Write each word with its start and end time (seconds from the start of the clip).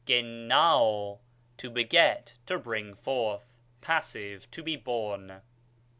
yevvaw, 0.07 1.19
to 1.57 1.69
beget, 1.69 2.33
to 2.47 2.57
bring 2.57 2.95
forth; 2.95 3.45
pass., 3.81 4.13
to 4.13 4.63
be 4.63 4.75
born. 4.75 5.43